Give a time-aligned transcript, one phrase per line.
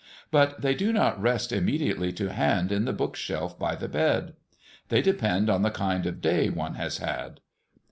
[0.31, 4.33] But they do not rest immediately to hand in the book shelf by the bed.
[4.89, 7.39] They depend on the kind of day one has had.